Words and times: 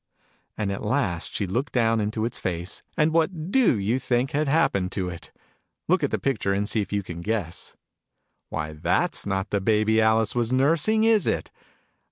And 0.57 0.71
at 0.71 0.81
last 0.81 1.31
she 1.35 1.45
looked 1.45 1.73
down 1.73 2.01
into 2.01 2.25
its 2.25 2.39
face, 2.39 2.81
and 2.97 3.13
what 3.13 3.51
do 3.51 3.77
you 3.77 3.99
think 3.99 4.31
had 4.31 4.47
happened 4.47 4.91
to 4.93 5.09
it? 5.09 5.29
Look 5.87 6.03
at 6.03 6.09
the 6.09 6.17
picture, 6.17 6.53
and 6.53 6.67
see 6.67 6.81
if 6.81 6.91
you 6.91 7.03
can 7.03 7.21
guess." 7.21 7.75
Why, 8.49 8.73
that' 8.73 9.15
8 9.15 9.29
not 9.29 9.51
the 9.51 9.61
Baby 9.61 9.97
that 9.97 10.01
Alice 10.01 10.33
was 10.33 10.51
nursing, 10.51 11.03
is 11.03 11.27
it 11.27 11.51